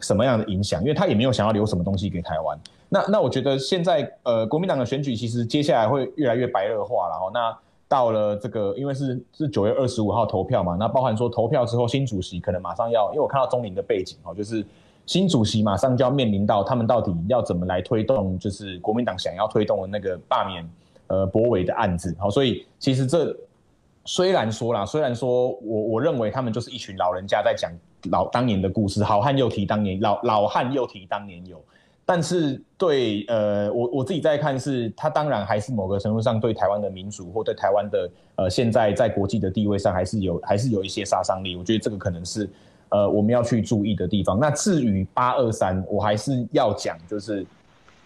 [0.00, 2.58] 什么样的影响，因为他也没有想要留什么东西给台湾。
[2.88, 7.10] 那那我觉得现在呃，国民党的选举其实接下来会越来越白热化了。
[7.12, 7.56] 然后那
[7.92, 14.64] 到了这个，因为是是九月二十五号投票嘛，那包含说投票之后新主席可能马上要，因为我看到中林的背景哦，就是。
[15.04, 20.64] 新主席马上就要面临到他们到底要怎么来推动，就是国民党想要推动的那个罢免
[21.08, 22.14] 呃博伟的案子。
[22.20, 23.36] 好，所以其实这
[24.04, 27.68] 虽然说啦，虽然说我我认为他们就是一群老人家在讲
[28.12, 31.60] 老当年的故事，好汉又提当年老老汉又提当年勇，
[32.12, 41.56] 但是对呃我我自己在看是，他当然还是某个程度上对台湾的民主或对台湾的呃现在在国际的地位上还是有还是有一些杀伤力。
[41.56, 42.46] 我觉得这个可能是。
[42.90, 44.38] 呃，我们要去注意的地方。
[44.38, 47.42] 那至于八二三，我还是要讲，就是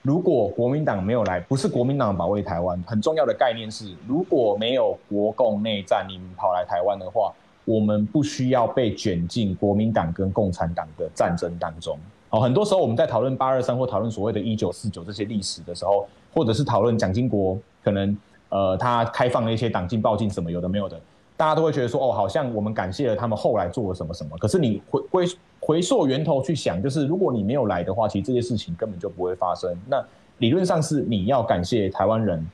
[0.00, 11.98] 如果国民党没有来，不是国民党保卫台湾，很重要的概念是，如果没有国共内战，你们跑来台湾的话，我们不需要被卷进国民党跟共产党的战争当中。
[12.30, 18.16] 哦，很多时候我们在讨论八二三或讨论所谓的一九四九这些历史的时候，或者是讨论蒋经国可能
[18.48, 21.00] 呃他开放了一些党禁报禁什么有的没有的。
[21.36, 24.36] 大家都会觉得说，哦，好像我们感谢了他们后来做了什么什么。
[24.38, 25.26] 可是你回回
[25.60, 29.70] 回溯源头去想，就是如果你没有来的话，其实这些事情根本就不会发生。
[29.86, 30.02] 那
[30.38, 32.44] 理论上是你要感谢台湾人，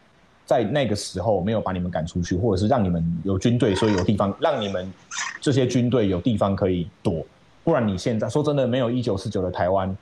[0.44, 4.92] 在那个时候没有把你们赶出去，或者是让你们有军队，所以有地方让你们
[5.40, 7.24] 这些军队有地方可以躲。
[7.64, 9.96] 不然你现在说真的，没有一九四九的台湾，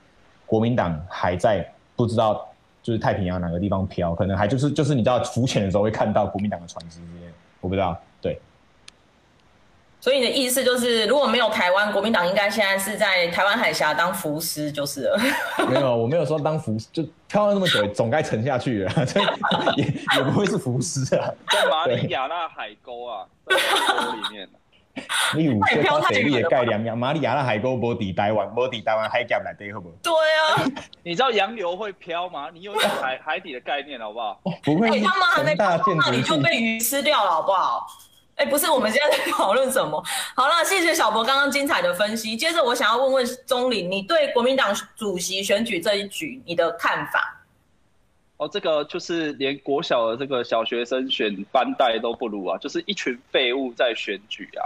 [0.45, 2.47] 国民党还在不知道
[2.81, 8.39] 就是太平洋哪个地方飘，可能还就是就是你知道浮潜的时候会看到国民党的船只这些，我不知道，对。
[9.99, 15.19] 所以你的意思就是，如果没有台湾，国民党应该现在是在台湾海峡当浮尸就是了。
[15.69, 19.21] 没有，我没有说当浮尸，就漂了那么久，总该沉下去了，所
[19.77, 19.85] 以也
[20.17, 21.29] 也不会是浮尸啊。
[21.51, 24.49] 在马里亚纳海沟啊，在海沟里面。
[25.35, 26.95] 你有这块水利的概念吗？
[26.95, 29.95] 马里亚纳海沟不抵台湾，不抵台湾海峡来对，好不好？
[30.03, 30.71] 对啊。
[31.03, 32.49] 你知道洋流会飘吗？
[32.53, 34.39] 你有一个海 海底的概念，好不好？
[34.63, 34.89] 不会。
[34.99, 37.87] 他们还没飘，那你就被鱼吃掉了，好不好？
[38.35, 40.03] 哎，不是，我们现在在讨论什么？
[40.35, 42.35] 好了，谢谢小博刚刚精彩的分析。
[42.35, 47.37] 接着，我想要问问钟林，你对国民党主席选举这一局你的看法？
[48.37, 54.65] 哦，这个就是连国小的这个小学生选班代都不如啊，就是一群废物在选举啊。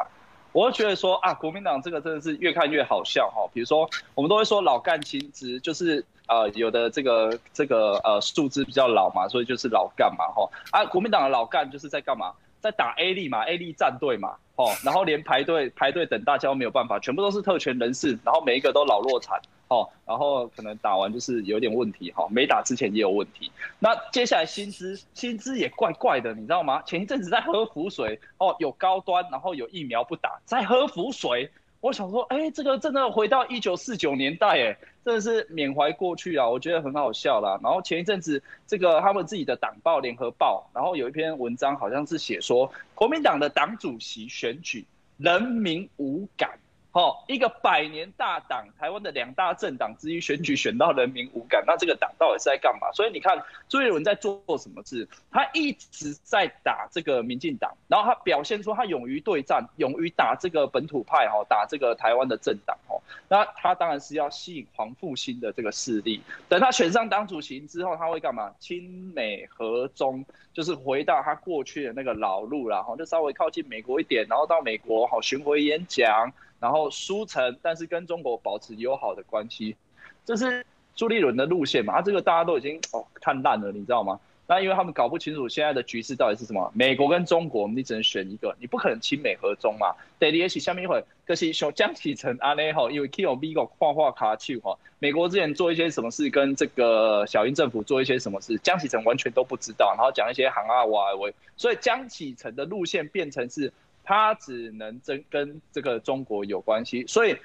[0.55, 3.45] 我就觉得说啊，国民党这个真的是越看越好笑哈。
[3.53, 10.49] 比如说，我们都会说老干青枝，就是呃有的这个这个呃素质比较老嘛，所以就是老干嘛哈。
[10.71, 12.31] 啊，国民党的老干就是在干嘛？
[12.61, 19.37] 在打 A 力嘛，A 力战队嘛，哦，然后连排队排队等大家都没有办法，全部都是特权人士，然后每一个都老弱残。
[19.75, 23.51] 哦，然后可能打完就是有点问题哈，没打之前也有问题。
[23.79, 26.81] 那接下来薪资，薪资也怪怪的，你知道吗？
[26.83, 31.49] 前一阵子在喝浮水，哦，有高端，然后有疫苗不打，在喝浮水。
[31.81, 37.59] 我想说，哎，这个真的回到一九四九年代，哎，真的是缅怀过去啊，我觉得很好笑啦。
[37.61, 44.83] 然后前一阵子，这个他们自己的党报《联合报》，然后有一篇文章，好像是写说，国民党的党主席选举，
[45.17, 46.57] 人民无感。
[46.95, 52.89] 好，一个百年大党，台湾的两大政党之一选举选到人民无感，那这个党到底是在干嘛？
[52.93, 55.05] 所以你看朱立伦在做什么事？
[55.29, 62.95] 他一直在打这个民进党，然后他表现出他勇于对战，勇于打这个本土派，哈，打这个台湾的政党，哈。
[63.27, 66.21] 那他当然是要吸引黄复兴的这个势力。
[66.47, 68.55] 等他选上党主席之后，他会干嘛？
[68.57, 76.31] 亲美和中，就是回到他过去的那个老路了，哈，就稍微靠近美国一点，然后到美国好巡回演讲。
[76.59, 79.75] 然后输成，但是跟中国保持友好的关系，
[80.23, 80.65] 这是
[80.95, 81.95] 朱立伦的路线嘛？
[81.95, 84.19] 啊这个大家都已经哦看烂了，你知道吗？
[84.47, 89.95] 那因为他们搞不清楚现在的局势到底是什么，美国跟中国，你只能选一个，你不可能亲美和中嘛。
[90.19, 103.73] 第二是下面一会，可是像江启臣安内哈，因为 kovo 画画卡去哈，美国之前做一些什么事，跟这个小英政府做一些什么事，江启臣完全都不知道，然后讲一些行啊哇喂，所以江启臣的路线变成是。
[104.05, 107.35] 他只能争跟这个中国有关系，所以，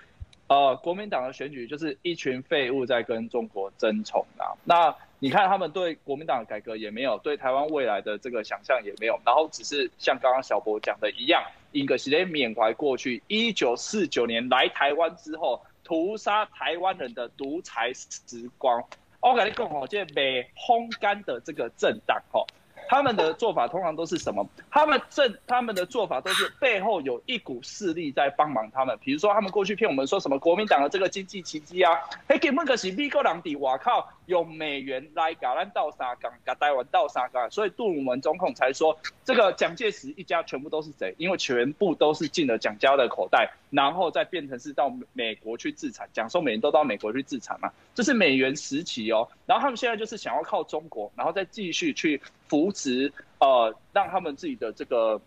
[0.47, 4.53] 呃，国民党的选举就是一群废物在跟中国争宠啊。
[4.65, 11.43] 那你看他们对国民党的改革也没有，对台湾未来的这个想象也没有，然后只是像刚刚小博讲的一样，
[11.73, 18.83] 一个是在缅怀过去一九四九年来台湾之后屠杀台湾人的独裁时光。
[19.21, 22.47] 我跟你讲哦，这被烘干的这个政党哦。
[22.91, 24.45] 他们的做法通常都是什么？
[24.69, 28.99] 他们正他们的做法都是背后有一股势力在帮忙他们。
[29.01, 31.93] 比如说，他们过去骗我们说什么国民党的这个经济奇迹啊，
[32.27, 49.29] 嘿，根本可是美国人的，我靠，用美元来搞咱倒沙港，搞台湾倒沙港，所以杜鲁门总统才说，这个蒋介石一家全部都是贼，因为全部都是进了蒋家的口袋，然后再变成是到美国去自产，讲说美元都到美国去自产嘛，这是美元时期哦。
[49.47, 55.21] 然后他们现在就是想要靠中国，然后再继续去扶持，呃，让他们自己的这个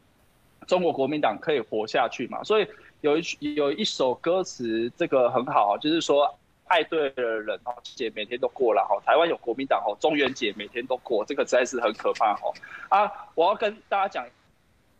[0.66, 2.42] 中国国民党可以活下去嘛。
[2.44, 2.68] 所以
[3.02, 3.24] 有一
[3.56, 6.34] 有一首歌词，这个很好，就是说
[6.66, 9.00] 爱对的人哦，节每天都过了哈。
[9.06, 12.52] 台湾有国民党哦，中元节每天都过，这个实在是很可怕哈。
[12.90, 14.26] 啊，我要跟大家讲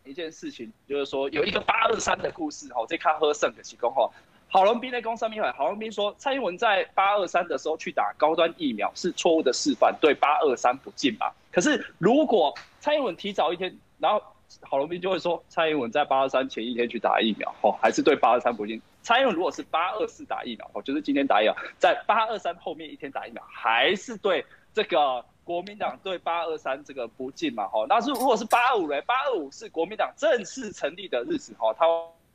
[0.04, 4.10] 一件事情，就是说有一个八二三的故事哈，这看喝剩的提供哈。
[4.50, 11.34] 郝龙斌在公上面，郝龙斌说蔡英文在八二三的时候去打高端疫苗是错误的示范，对八二三不敬吧。
[11.50, 14.22] 可是如果蔡英文提早一天，然后
[14.60, 18.80] 郝龙斌就会说蔡英文在八二三前一天去打疫苗，哦，还是对八二三不敬。
[19.04, 27.70] 蔡英文如果是八二四打疫苗，哦，就是今天打疫苗，在八二三后面一天打疫苗，还是对这个国民党对八二三这个不敬嘛？
[27.72, 31.86] 哦，那是如果是八二五嘞，八二五是国民党正式成立的日子，哦，他。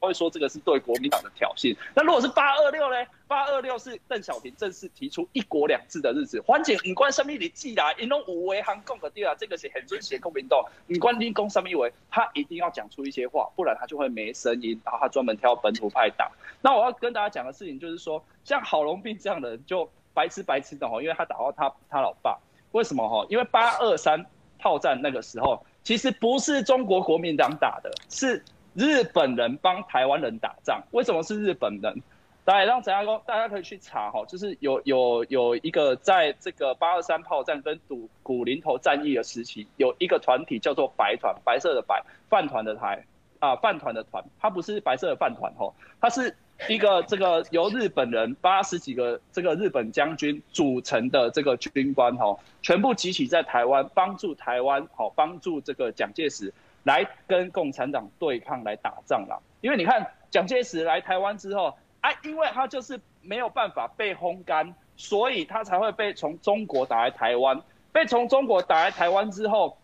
[0.08, 1.76] 会说这个是对国民党的挑衅。
[1.94, 2.98] 那如果是八二六呢？
[3.28, 6.42] 八二六是邓小平正式提出一国两制的日子。
[6.42, 7.94] 环境你关什么你记啦？
[7.94, 10.60] 因为五维航共的地啊，这个是很尊写国民党。
[10.88, 14.82] 你关你公什么以为他一定要讲出一些话，不然他就会没声音。
[14.84, 16.32] 然后他专门挑本土派党。
[16.62, 22.40] 那我要跟大家讲的事情就是说，像郝龙斌这样的人就白痴白痴的哦，因为他打到他他老爸。
[22.72, 23.28] 为什么哈？
[23.30, 24.26] 因为八二三
[24.58, 28.44] 炮战那个时候，其实不是中国国民党打的，是。
[28.80, 32.02] 日本人帮台湾人打仗，为什么是日本人？
[32.46, 43.04] 大家让陈家公，大家可以去查哈，就是有有有一个在这个八二三炮战跟古古林头战役的时期，有一个团体叫做白团，白色的白，饭团的台
[43.40, 46.34] 啊，饭团的团，它不是白色的饭团哈，它是
[46.70, 56.54] 一个这个由日本人八十几个这个日本将军组成的这个军官哈，全部集齐在台湾，帮助台湾好，帮助这个蒋介石。
[56.90, 59.40] 来跟共产党对抗，来打仗了。
[59.62, 67.62] 因为你看蒋介石来台湾之后，哎，因为他就是没有办法被烘干，所以他才会被从中国打来台湾。
[67.92, 69.78] 被从中国打来台湾之后，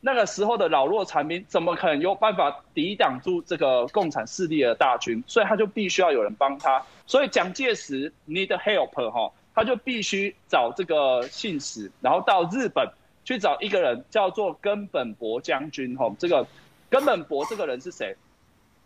[0.00, 5.20] 那个时候的老弱残兵怎么可能有办法抵挡住这个共产势力的大军？
[5.26, 6.80] 所以他就必须要有人帮他。
[7.06, 12.88] 所以蒋介石 need help 哈，他就必须找这个信使，然后到日本。
[13.26, 15.94] 去找一个人叫做根本博将军。
[15.98, 16.46] 哈，这个
[16.88, 18.16] 根本博这个人是谁？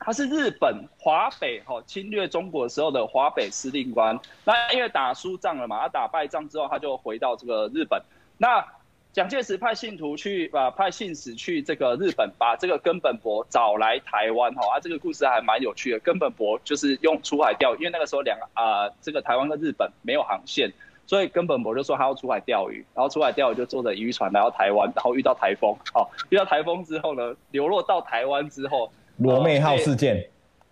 [0.02, 4.18] 他是日本华北哈侵略中国的时候的华北司令官。
[4.46, 8.02] 那因为打输仗了嘛，他打败仗之后，他就回到这个日本。
[8.38, 8.66] 那
[9.12, 15.98] 蒋介石派信徒去啊，派信使去这个日本，把这个根本博找来台湾哈啊，这个故事还蛮有趣的。
[15.98, 20.72] 根本博就是用出海钓，因为那个时候两个啊，这个台湾跟日本没有航线，
[21.10, 30.24] 所以根本我就说他要出海钓鱼，然后出海钓鱼就坐着渔船来到台湾，然后遇到台风，好，遇到台风之后呢，流落到台湾之后，罗妹号事件，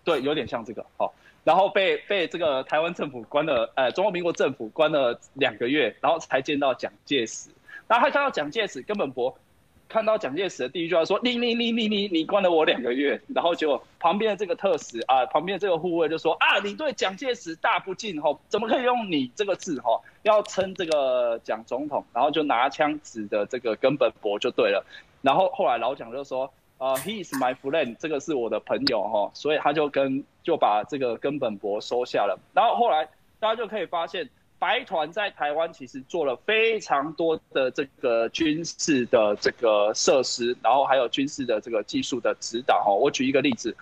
[0.05, 1.13] 对，有点像这个，好，
[1.43, 7.51] 然后被被这个台湾政府关了，呃，中华民国政府关了两个月，然后才见到蒋介石。
[7.89, 9.37] 然后他看到蒋介石，根本博
[9.89, 20.03] 看到蒋介石的第一句话说：“你你你你你你关了我两个月。”然后结果旁边的这个特使啊，旁边这个护卫就说：“啊，你对蒋介石大不敬吼，怎么可以用你这个字吼？
[20.25, 24.85] 要称这个蒋总统。”然后就拿枪指的这个根本博就对了。
[25.23, 32.39] 然后后来老蒋就说：“啊，He is my friend，这个是我的朋友哈。”所以他就跟就把这个根本博收下了。
[32.53, 33.09] 然后后来
[33.41, 34.29] 大家就可以发现。
[34.59, 42.83] 白团在台湾其实做了非常多的这个军事的这个设施，然后还有军事的这个技术的指导。
[42.85, 43.77] 哈，我举一个例子，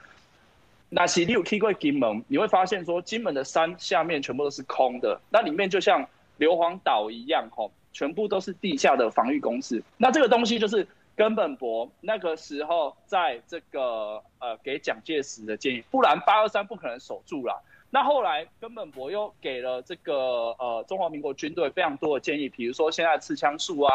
[0.91, 6.07] 那是你有去过金门，你会发现说金门的山下面全部都是空的，那里面就像
[6.37, 9.83] 硫磺岛一样，哈，全部都是地下的防御工事。
[9.97, 17.63] 那这个东西就是根本博那个时候在这个呃给蒋介石的建议，不然八二三不可能守住了。
[17.89, 20.15] 那后来根本博又给了这个
[20.59, 23.93] 呃中华民国军队非常多的建议，比如说现在刺枪术啊，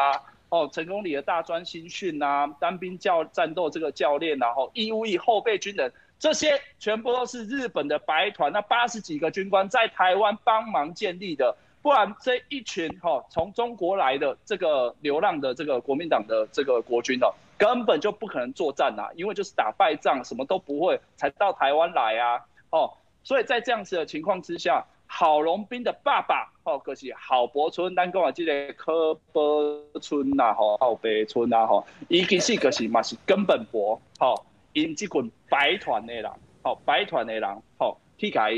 [0.50, 17.28] 哦成功里的大专新训啊，单兵教战斗这个教练，然后义务役后备军人，这些全部都是日本的白团那八十几个军官在台湾帮忙建立的，不然这一群哈从中国来的这个流浪的这个国民党的这个国军哦，
[17.58, 22.40] 根本就不可能作战啊，因为就是打败仗什么都不会才到台湾来啊，
[22.70, 22.94] 哦。
[23.24, 36.32] 所以在这样子的情况之下，郝龙斌的爸爸哦，可是郝柏村，单跟我记得柯柏村呐，吼，郝柏村呐，吼，伊其实可是嘛是根本博，吼，因这群白团的人，
[36.64, 38.52] 吼，白团的人，吼，去改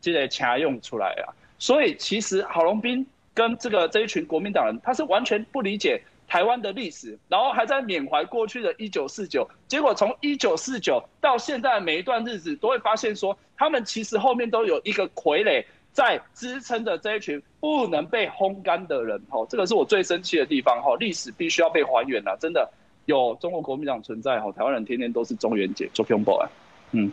[0.00, 1.32] 这个请用出来啊。
[1.58, 6.02] 所以其实郝龙斌跟这个这一群国民党人，他是完全不理解。
[6.32, 15.62] 台湾的历史，然后还在缅怀过去的一九四九，结果从一九四九到现在每一段日子，都会发现说，他们其实后面都有一个傀儡
[15.92, 19.22] 在支撑着这一群不能被烘干的人。
[19.28, 20.80] 哦，这个是我最生气的地方。
[20.82, 22.66] 吼，历史必须要被还原了，真的
[23.04, 24.40] 有中国国民党存在。
[24.40, 26.48] 吼，台湾人天天都是中元节做恐怖啊。
[26.92, 27.12] 嗯，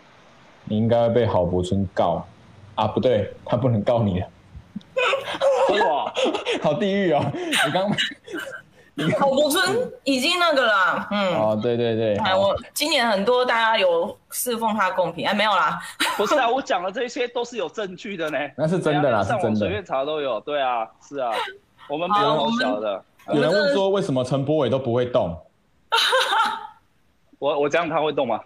[0.64, 2.26] 你应该会被郝柏村告
[2.76, 2.88] 啊？
[2.88, 4.22] 不对，他不能告你。
[4.22, 6.14] 哇，
[6.64, 7.22] 好地狱哦！
[7.36, 7.92] 你刚
[9.08, 9.20] 刚。
[9.20, 15.80] 郝柏村已经那个了，嗯，哦，对对对，哎，我今年很多大家有侍奉他贡品，哎，没有啦，
[16.18, 21.32] 不是啊，我讲的这些都是有证据的呢，那是真的啦，是真的，随便查都有，对啊，是啊，
[21.88, 23.04] 我们没有好小的。
[23.34, 25.38] 有人问说，为什么陈柏伟都不会动？
[27.40, 28.40] 我我这样他会动吗？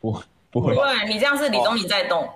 [0.00, 0.12] 不，
[0.50, 2.28] 不会，不会，你这样是李宗伟在动。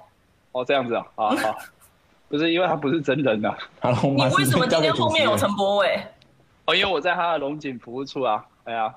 [0.53, 1.57] 哦，这样子啊，好好，
[2.28, 3.55] 不是因为他不是真人呐，
[4.03, 5.99] 你为什么今天后面有陈柏惟？
[6.64, 8.94] 哦，因为我在他的龙井服务处啊，哎呀，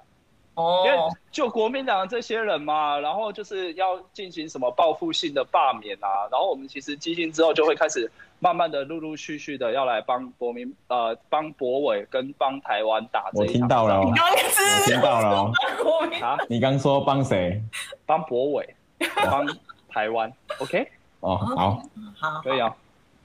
[0.54, 0.98] 哦，因为
[1.32, 8.10] 就国民党这些人嘛，然后就是要进行什么报复性的罢免啊，然后我们其实基金之后就会开始
[8.40, 13.48] 慢慢的陆陆续续的要来帮国民呃帮博伟跟帮台湾打这一。
[13.48, 15.52] 我听到了，你刚我听到了，
[16.22, 17.62] 啊，你刚说帮谁？
[18.06, 18.76] 帮博伟，
[19.16, 19.48] 帮
[19.90, 20.88] 台湾，OK？
[21.22, 21.82] 哦，好，
[22.20, 22.76] 好，可以啊，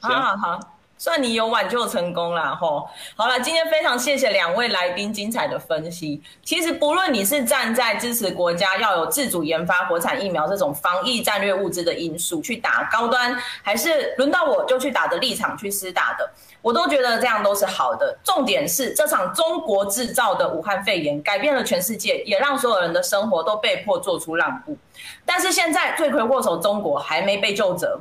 [0.00, 0.60] 好好好。
[1.00, 2.86] 算你有挽救成功啦，吼！
[3.16, 6.20] 好了，今天非常谢谢两位来宾精彩的分析。
[6.44, 16.30] 其实不论你是站在支持国家要有自主研发国产疫苗这种防疫战略物资的因素去打高端，还是轮到我就去打的立场去施打的，
[16.60, 18.14] 我都觉得这样都是好的。
[18.22, 24.76] 重点是这场中国制造的武汉肺炎改变了全世界，也让所有人的生活都被迫做出让步。
[25.24, 27.98] 但是现在罪魁祸首中国还没被救责。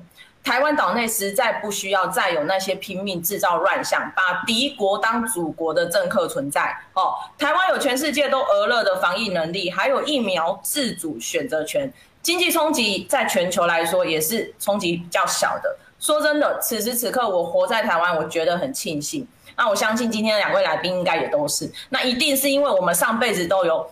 [0.49, 6.75] 台湾岛内实在不需要再有那些拼命制造乱象、把敌国当祖国的政客存在。
[6.95, 11.93] 哦，台湾有全世界都俄勒的防疫能力，还有疫苗自主选择权，
[12.23, 15.77] 经济冲击在全球来说也是冲击比较小的。
[15.99, 19.27] 说真的，此时此刻我活在台湾，我觉得很庆幸。
[19.55, 23.87] 那我相信今天的两位来宾应该也都是，那一定是因为我们上辈子都有。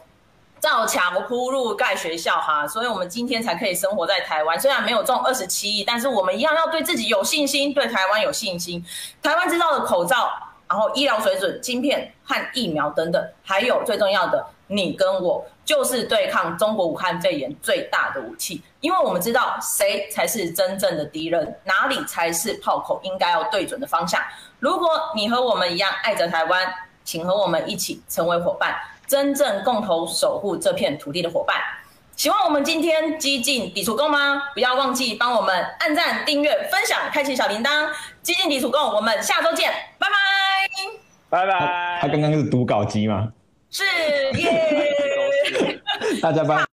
[0.59, 4.59] 造桥铺路盖学校哈，所以我们今天才可以生活在台湾。
[4.59, 8.83] 虽然没有中二十七亿，但是我们一样要对自己有信心，对台湾有信心。
[9.21, 10.31] 台湾制造的口罩
[10.67, 18.61] 然后医疗水准、晶片和疫苗等等，还有最重要的，你跟我就是对抗中国武汉肺炎最大的武器。
[18.81, 24.21] 因为我们知道谁才是真正的敌人，哪里才是炮口应该要对准的方向。
[24.59, 28.75] 如果你和我们一样爱着台湾，请和我们一起成为伙伴，
[29.07, 31.55] 真正共同守护这片土地的伙伴。
[32.15, 34.41] 喜欢我们今天激进抵触共吗？
[34.53, 37.89] 不要忘记帮我们按赞、订阅、分享、开启小铃铛。
[38.23, 40.07] 激进抵触共，我们下周见，拜
[41.29, 41.99] 拜，拜拜。
[42.01, 43.31] 他刚刚是读稿机吗？
[43.69, 43.83] 是
[44.33, 45.79] 耶，
[46.21, 46.65] 大家拜。